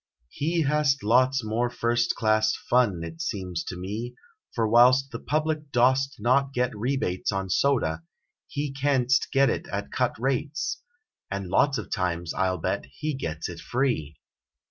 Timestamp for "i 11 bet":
12.33-12.85